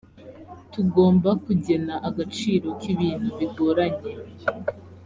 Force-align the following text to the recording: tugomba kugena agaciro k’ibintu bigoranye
tugomba 0.73 1.29
kugena 1.45 1.95
agaciro 2.09 2.67
k’ibintu 2.79 3.29
bigoranye 3.39 4.11